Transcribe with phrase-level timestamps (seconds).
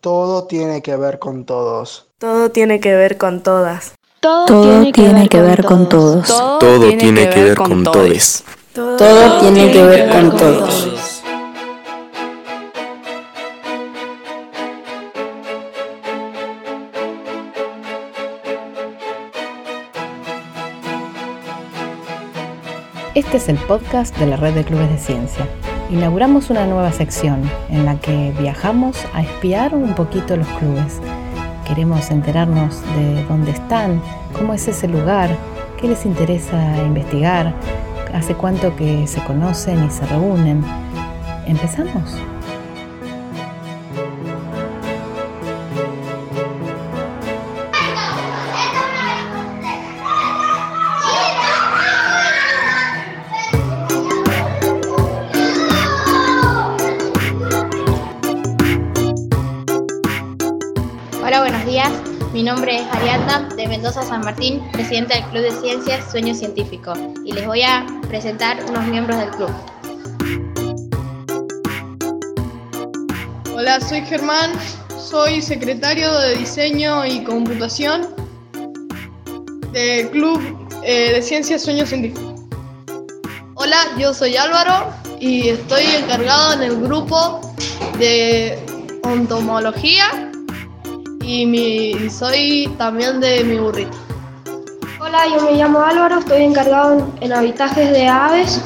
[0.00, 2.06] Todo tiene que ver con todos.
[2.16, 3.92] Todo tiene que ver con todas.
[4.20, 4.92] Todo, tiene,
[5.28, 6.26] que, ver con todos.
[6.26, 6.58] Todo
[6.96, 8.44] tiene que ver con todos.
[8.72, 11.22] Todo tiene que ver con todos.
[23.14, 25.46] Este es el podcast de la Red de Clubes de Ciencia.
[25.90, 31.00] Inauguramos una nueva sección en la que viajamos a espiar un poquito los clubes.
[31.66, 34.00] Queremos enterarnos de dónde están,
[34.32, 35.30] cómo es ese lugar,
[35.80, 37.52] qué les interesa investigar,
[38.14, 40.64] hace cuánto que se conocen y se reúnen.
[41.46, 42.14] ¿Empezamos?
[62.50, 67.30] Nombre es Ariadna de Mendoza San Martín, presidenta del Club de Ciencias Sueño Científico, y
[67.30, 69.50] les voy a presentar unos miembros del club.
[73.54, 74.50] Hola, soy Germán,
[74.98, 78.08] soy secretario de Diseño y Computación
[79.70, 80.40] del Club
[80.82, 82.34] eh, de Ciencias Sueño Científico.
[83.54, 87.54] Hola, yo soy Álvaro y estoy encargado en el grupo
[88.00, 88.58] de
[89.04, 90.29] ontomología
[91.30, 93.96] y mi, soy también de mi burrito.
[95.00, 98.60] Hola, yo me llamo Álvaro, estoy encargado en, en habitajes de aves.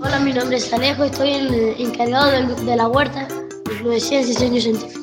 [0.00, 4.00] Hola, mi nombre es Alejo, estoy en- encargado del- de la huerta del Club de
[4.00, 5.02] Ciencias y Sueños Científicos.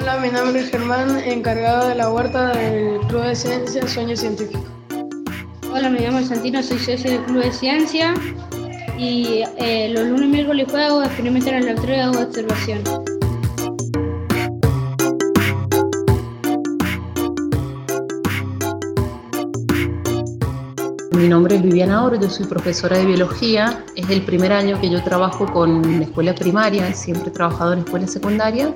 [0.00, 4.64] Hola, mi nombre es Germán, encargado de la huerta del Club de Ciencias Sueño Científico.
[5.74, 8.14] Hola, me llamo Santino, soy socio del Club de Ciencia
[9.02, 12.82] y eh, los lunes, miércoles y jueves hago experimentos en laboratorio hago observación.
[21.10, 23.84] Mi nombre es Viviana Oro, yo soy profesora de biología.
[23.96, 27.80] Es el primer año que yo trabajo con la escuela primaria, siempre he trabajado en
[27.80, 28.74] escuela secundaria.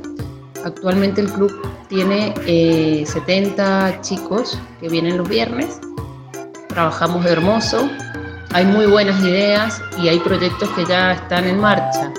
[0.65, 1.53] Actualmente el club
[1.89, 5.81] tiene eh, 70 chicos que vienen los viernes.
[6.69, 7.89] Trabajamos hermoso,
[8.57, 12.11] hay muy buenas ideas y hay proyectos que ya están en marcha.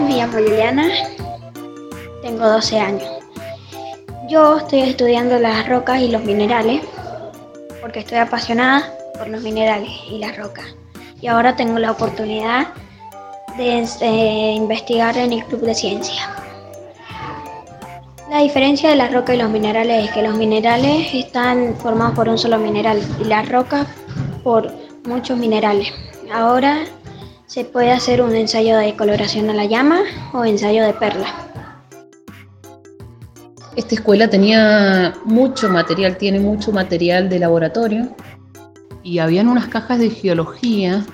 [0.00, 0.88] Me llamo Juliana,
[2.22, 3.10] tengo 12 años.
[4.30, 6.80] Yo estoy estudiando las rocas y los minerales
[7.82, 10.64] porque estoy apasionada por los minerales y las rocas.
[11.20, 12.68] Y ahora tengo la oportunidad
[13.58, 16.30] eh, investigar en el Club de Ciencia.
[18.30, 22.28] La diferencia de las rocas y los minerales es que los minerales están formados por
[22.28, 23.86] un solo mineral y las rocas
[24.44, 24.70] por
[25.06, 25.88] muchos minerales.
[26.32, 26.84] Ahora
[27.46, 30.00] se puede hacer un ensayo de coloración a la llama
[30.34, 31.26] o ensayo de perla.
[33.74, 38.08] Esta escuela tenía mucho material, tiene mucho material de laboratorio
[39.02, 41.06] y habían unas cajas de geología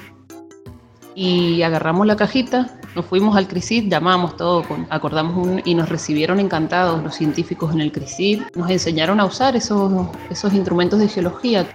[1.14, 6.40] y agarramos la cajita, nos fuimos al CRISID, llamamos todo, acordamos un, y nos recibieron
[6.40, 11.66] encantados los científicos en el CRISID, nos enseñaron a usar esos, esos instrumentos de geología.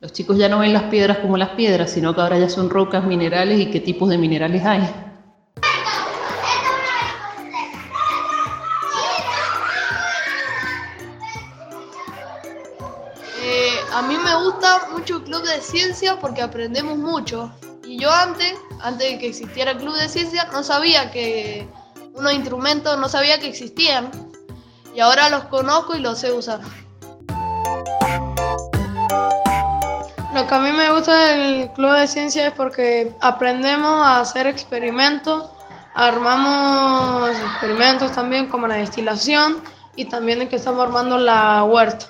[0.00, 2.70] Los chicos ya no ven las piedras como las piedras, sino que ahora ya son
[2.70, 4.88] rocas, minerales y qué tipos de minerales hay.
[13.96, 17.50] A mí me gusta mucho el Club de Ciencia porque aprendemos mucho.
[17.82, 18.52] Y yo antes,
[18.82, 21.66] antes de que existiera el Club de Ciencia, no sabía que
[22.12, 24.10] unos instrumentos, no sabía que existían.
[24.94, 26.60] Y ahora los conozco y los sé usar.
[30.34, 34.46] Lo que a mí me gusta del Club de Ciencia es porque aprendemos a hacer
[34.46, 35.48] experimentos,
[35.94, 39.62] armamos experimentos también como la destilación
[39.94, 42.08] y también el que estamos armando la huerta.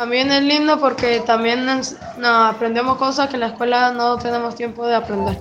[0.00, 1.66] También es lindo porque también
[2.24, 5.36] aprendemos cosas que en la escuela no tenemos tiempo de aprender.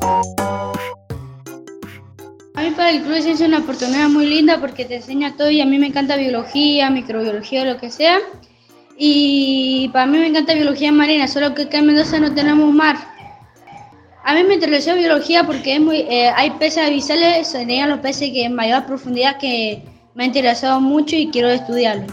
[2.55, 5.61] A mí para el Club es una oportunidad muy linda porque te enseña todo y
[5.61, 8.19] a mí me encanta biología, microbiología, lo que sea.
[8.97, 12.97] Y para mí me encanta biología marina, solo que acá en Mendoza no tenemos mar.
[14.25, 18.29] A mí me interesó biología porque es muy, eh, hay peces abisales, serían los peces
[18.33, 19.81] que en mayor profundidad que
[20.15, 22.11] me ha interesado mucho y quiero estudiarlos.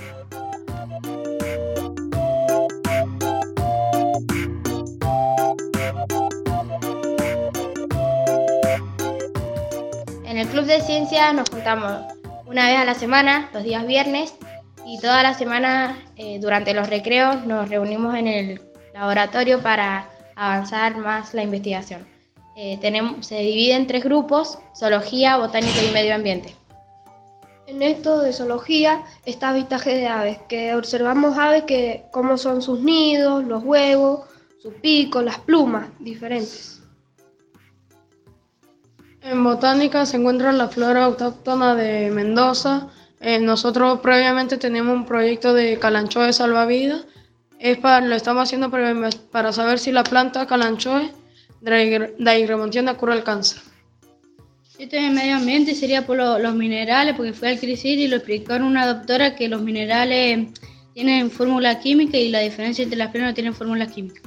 [10.37, 12.13] En el Club de Ciencias nos juntamos
[12.45, 14.35] una vez a la semana, los días viernes,
[14.85, 18.61] y toda la semana eh, durante los recreos nos reunimos en el
[18.93, 22.07] laboratorio para avanzar más la investigación.
[22.55, 26.55] Eh, tenemos, se divide en tres grupos, zoología, botánica y medio ambiente.
[27.67, 32.81] En esto de zoología está avistaje de aves, que observamos aves que cómo son sus
[32.81, 34.29] nidos, los huevos,
[34.63, 36.76] su pico, las plumas diferentes.
[39.29, 42.87] En botánica se encuentra la flora autóctona de Mendoza.
[43.21, 47.07] Eh, nosotros previamente tenemos un proyecto de calanchoe salvavidas.
[47.59, 48.95] Es para, lo estamos haciendo para,
[49.33, 51.11] para saber si la planta calanchoe
[51.61, 53.63] de cura el cáncer.
[54.79, 58.69] Esto en medio ambiente sería por los minerales, porque fue al CRISIT y lo explicaron
[58.69, 60.51] una doctora que los minerales
[60.95, 64.21] tienen fórmula química y la diferencia entre las plantas no tienen fórmula química.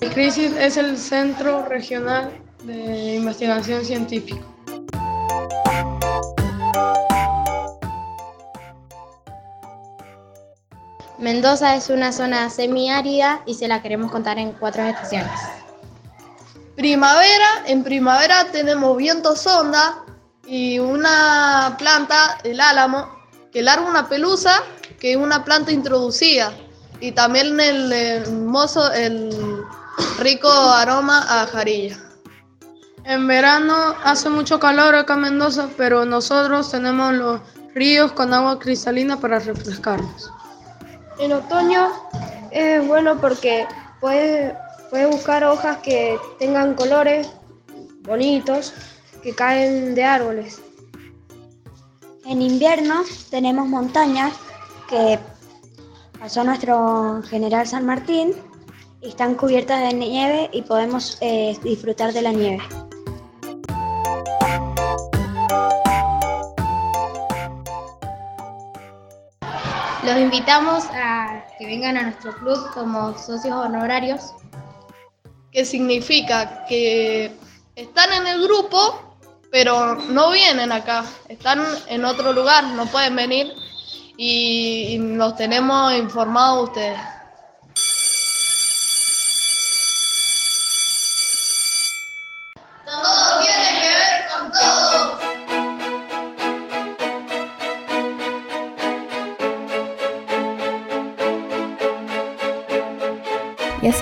[0.00, 4.44] El CRISIT es el Centro Regional de Investigación Científica.
[11.18, 15.30] Mendoza es una zona semiárida y se la queremos contar en cuatro estaciones.
[16.74, 20.04] Primavera, en primavera tenemos viento sonda
[20.46, 23.08] y una planta, el álamo,
[23.52, 24.62] que larga una pelusa,
[24.98, 26.52] que es una planta introducida.
[26.98, 29.62] Y también el hermoso, el
[30.18, 32.11] rico aroma a jarilla.
[33.04, 37.40] En verano hace mucho calor acá en Mendoza, pero nosotros tenemos los
[37.74, 40.30] ríos con agua cristalina para refrescarnos.
[41.18, 41.88] En otoño
[42.50, 43.66] es bueno porque
[44.00, 44.56] puede
[44.92, 47.26] Puedes buscar hojas que tengan colores
[48.02, 48.74] bonitos
[49.22, 50.60] que caen de árboles.
[52.26, 54.34] En invierno tenemos montañas
[54.90, 55.18] que
[56.20, 58.34] pasó nuestro general San Martín
[59.00, 62.62] y están cubiertas de nieve y podemos eh, disfrutar de la nieve.
[70.32, 74.32] Invitamos a que vengan a nuestro club como socios honorarios.
[75.50, 77.30] Que significa que
[77.76, 79.18] están en el grupo,
[79.50, 83.52] pero no vienen acá, están en otro lugar, no pueden venir.
[84.16, 86.98] Y, los tenemos informados ustedes.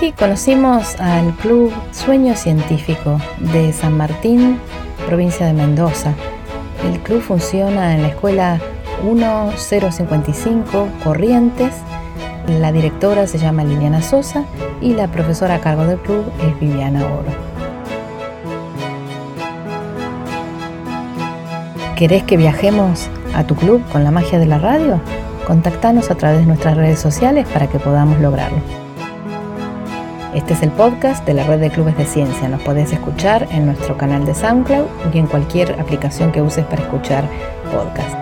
[0.01, 3.19] Así conocimos al Club Sueño Científico
[3.53, 4.59] de San Martín,
[5.05, 6.15] provincia de Mendoza.
[6.83, 8.59] El club funciona en la escuela
[9.03, 11.75] 1055 Corrientes.
[12.47, 14.45] La directora se llama Liliana Sosa
[14.81, 17.31] y la profesora a cargo del club es Viviana Oro.
[21.95, 24.99] ¿Querés que viajemos a tu club con la magia de la radio?
[25.45, 28.80] Contactanos a través de nuestras redes sociales para que podamos lograrlo.
[30.33, 32.47] Este es el podcast de la red de clubes de ciencia.
[32.47, 36.83] Nos podés escuchar en nuestro canal de SoundCloud y en cualquier aplicación que uses para
[36.83, 37.25] escuchar
[37.69, 38.20] podcast.